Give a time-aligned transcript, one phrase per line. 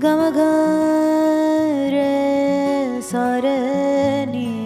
[0.00, 1.92] Gamagare
[3.02, 4.56] Sarani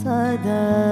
[0.00, 0.84] Sada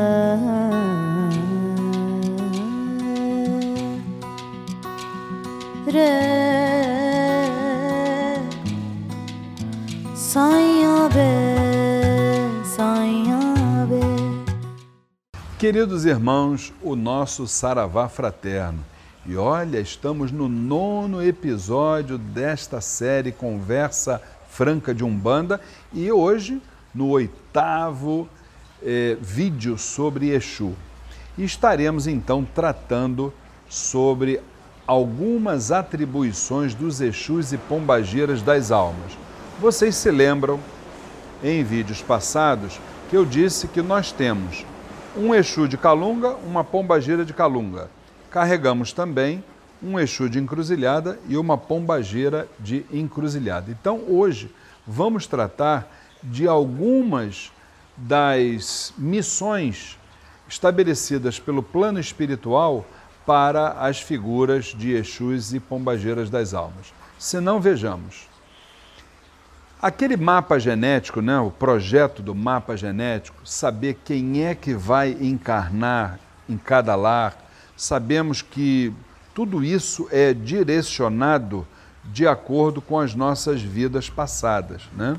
[15.61, 18.91] Queridos irmãos, o nosso Saravá fraterno.
[19.24, 25.60] E olha, estamos no nono episódio desta série Conversa Franca de Umbanda
[25.92, 26.60] e hoje
[26.92, 28.28] no oitavo
[28.82, 30.74] eh, vídeo sobre Exu.
[31.38, 33.32] E estaremos então tratando
[33.68, 34.40] sobre
[34.88, 39.16] algumas atribuições dos Exus e Pombagiras das almas.
[39.60, 40.58] Vocês se lembram,
[41.44, 44.66] em vídeos passados, que eu disse que nós temos
[45.16, 47.88] um Exu de Calunga, uma Pombagira de Calunga
[48.32, 49.45] carregamos também
[49.82, 53.70] um Exu de encruzilhada e uma pombageira de encruzilhada.
[53.70, 54.50] Então, hoje,
[54.86, 55.86] vamos tratar
[56.22, 57.53] de algumas
[57.97, 59.98] das missões
[60.48, 62.86] estabelecidas pelo plano espiritual
[63.27, 66.92] para as figuras de Exus e pombageiras das almas.
[67.19, 68.28] Se não, vejamos.
[69.80, 76.20] Aquele mapa genético, né, o projeto do mapa genético, saber quem é que vai encarnar
[76.48, 77.36] em cada lar,
[77.83, 78.94] sabemos que
[79.34, 81.66] tudo isso é direcionado
[82.05, 84.83] de acordo com as nossas vidas passadas.
[84.97, 85.16] Né?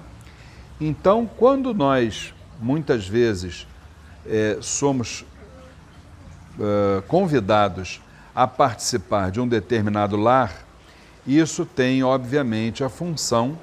[0.79, 3.67] Então, quando nós, muitas vezes,
[4.25, 5.25] é, somos
[6.57, 8.01] é, convidados
[8.33, 10.65] a participar de um determinado lar,
[11.27, 13.59] isso tem, obviamente, a função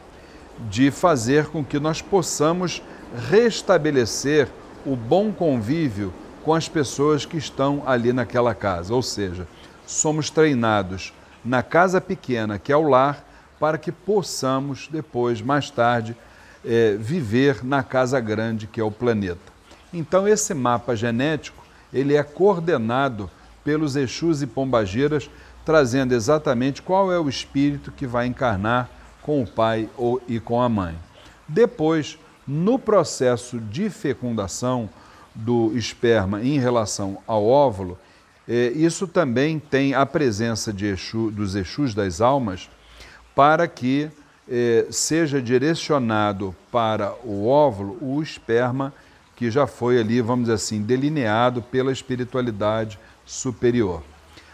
[0.68, 2.82] de fazer com que nós possamos
[3.30, 4.46] restabelecer
[4.84, 6.12] o bom convívio
[6.50, 8.92] com as pessoas que estão ali naquela casa.
[8.92, 9.46] Ou seja,
[9.86, 11.12] somos treinados
[11.44, 13.24] na casa pequena, que é o lar,
[13.60, 16.16] para que possamos depois, mais tarde,
[16.64, 19.52] é, viver na casa grande, que é o planeta.
[19.94, 23.30] Então, esse mapa genético ele é coordenado
[23.62, 25.30] pelos Exus e Pombagiras,
[25.64, 28.90] trazendo exatamente qual é o espírito que vai encarnar
[29.22, 30.96] com o pai ou, e com a mãe.
[31.46, 34.90] Depois, no processo de fecundação,
[35.34, 37.98] do esperma em relação ao óvulo,
[38.48, 42.68] é, isso também tem a presença de Exu, dos Exus das almas
[43.34, 44.10] para que
[44.48, 48.92] é, seja direcionado para o óvulo o esperma
[49.36, 54.02] que já foi ali, vamos dizer assim, delineado pela espiritualidade superior.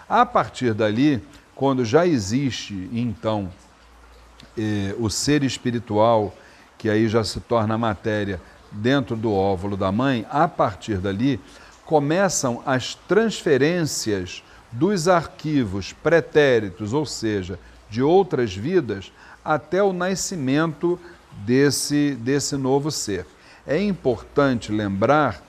[0.09, 1.21] A partir dali,
[1.55, 3.51] quando já existe então
[4.57, 6.33] é, o ser espiritual,
[6.79, 8.41] que aí já se torna matéria
[8.77, 11.41] dentro do óvulo da mãe, a partir dali
[11.85, 14.43] começam as transferências
[14.73, 19.13] dos arquivos pretéritos, ou seja, de outras vidas,
[19.45, 20.99] até o nascimento
[21.45, 23.27] desse, desse novo ser.
[23.67, 25.43] É importante lembrar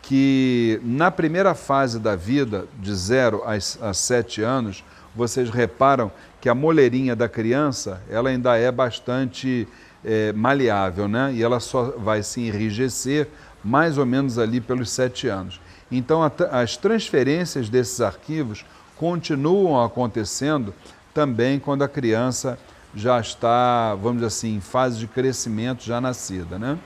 [0.00, 3.42] que na primeira fase da vida, de 0
[3.80, 4.84] a 7 anos,
[5.14, 6.10] vocês reparam
[6.42, 9.66] que a moleirinha da criança ela ainda é bastante
[10.04, 11.32] é, maleável, né?
[11.32, 13.28] E ela só vai se enrijecer
[13.62, 15.60] mais ou menos ali pelos sete anos.
[15.88, 18.66] Então, a, as transferências desses arquivos
[18.96, 20.74] continuam acontecendo
[21.14, 22.58] também quando a criança
[22.92, 26.76] já está, vamos dizer assim, em fase de crescimento já nascida, né?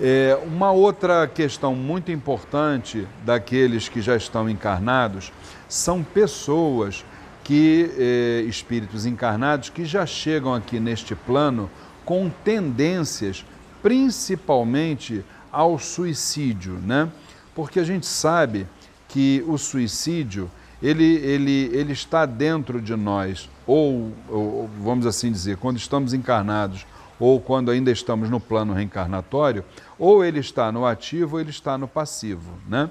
[0.00, 5.32] É, uma outra questão muito importante daqueles que já estão encarnados
[5.68, 7.04] são pessoas
[7.50, 11.68] que, eh, espíritos encarnados, que já chegam aqui neste plano
[12.04, 13.44] com tendências
[13.82, 17.08] principalmente ao suicídio, né?
[17.52, 18.68] Porque a gente sabe
[19.08, 20.48] que o suicídio
[20.80, 26.86] ele, ele, ele está dentro de nós, ou, ou vamos assim dizer, quando estamos encarnados
[27.18, 29.64] ou quando ainda estamos no plano reencarnatório,
[29.98, 32.88] ou ele está no ativo ou ele está no passivo, né?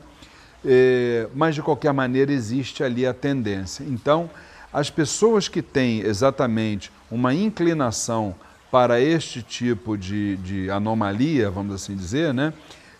[0.65, 3.85] É, mas de qualquer maneira existe ali a tendência.
[3.85, 4.29] Então,
[4.71, 8.35] as pessoas que têm exatamente uma inclinação
[8.71, 12.53] para este tipo de, de anomalia, vamos assim dizer, né?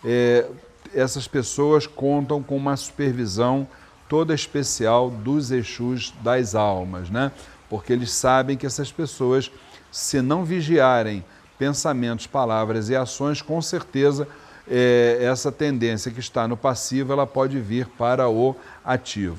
[0.04, 0.46] É,
[0.92, 3.68] essas pessoas contam com uma supervisão
[4.08, 7.30] toda especial dos Exus das almas, né?
[7.70, 9.50] porque eles sabem que essas pessoas,
[9.92, 11.24] se não vigiarem
[11.56, 14.26] pensamentos, palavras e ações, com certeza
[14.68, 19.38] é, essa tendência que está no passivo ela pode vir para o ativo.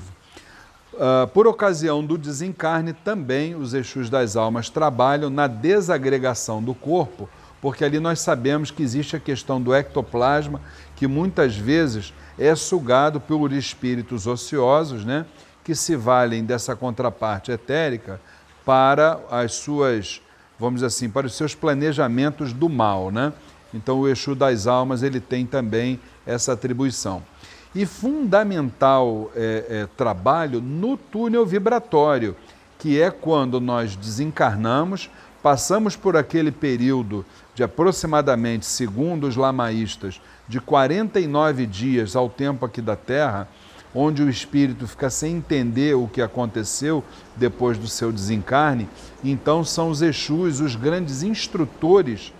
[1.02, 7.28] Uh, por ocasião do desencarne, também os Exus das almas trabalham na desagregação do corpo,
[7.60, 10.60] porque ali nós sabemos que existe a questão do ectoplasma,
[10.94, 15.26] que muitas vezes é sugado por espíritos ociosos, né,
[15.64, 18.20] que se valem dessa contraparte etérica
[18.64, 20.22] para as suas,
[20.56, 23.32] vamos dizer assim, para os seus planejamentos do mal, né?
[23.74, 27.24] Então o Exu das almas ele tem também essa atribuição.
[27.74, 32.36] E fundamental é, é, trabalho no túnel vibratório,
[32.78, 35.08] que é quando nós desencarnamos,
[35.42, 37.24] passamos por aquele período
[37.54, 43.48] de aproximadamente, segundo os lamaístas, de 49 dias ao tempo aqui da Terra,
[43.94, 47.04] onde o espírito fica sem entender o que aconteceu
[47.36, 48.88] depois do seu desencarne,
[49.22, 52.32] então são os Exus, os grandes instrutores,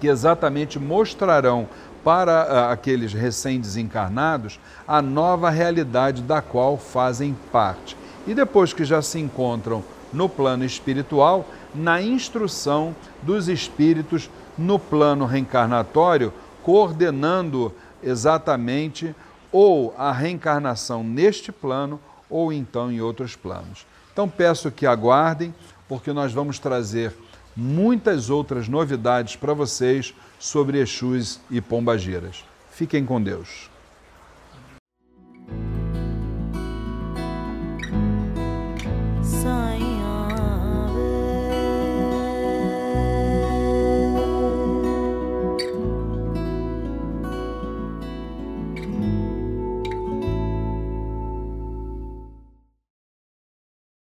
[0.00, 1.68] que exatamente mostrarão
[2.04, 7.96] para ah, aqueles recém-desencarnados a nova realidade da qual fazem parte.
[8.26, 9.82] E depois que já se encontram
[10.12, 16.32] no plano espiritual, na instrução dos espíritos no plano reencarnatório,
[16.62, 17.72] coordenando
[18.02, 19.14] exatamente
[19.50, 23.86] ou a reencarnação neste plano ou então em outros planos.
[24.12, 25.54] Então peço que aguardem,
[25.88, 27.14] porque nós vamos trazer
[27.56, 32.44] muitas outras novidades para vocês sobre Exus e Pombagiras.
[32.68, 33.70] Fiquem com Deus.